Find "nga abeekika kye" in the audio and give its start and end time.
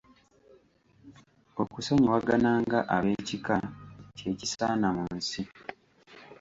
2.63-4.31